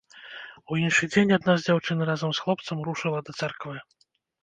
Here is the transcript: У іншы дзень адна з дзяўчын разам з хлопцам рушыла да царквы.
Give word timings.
У 0.71 0.77
іншы 0.83 1.09
дзень 1.11 1.35
адна 1.37 1.55
з 1.57 1.61
дзяўчын 1.67 2.03
разам 2.13 2.31
з 2.39 2.49
хлопцам 2.49 2.77
рушыла 2.91 3.19
да 3.29 3.41
царквы. 3.41 3.77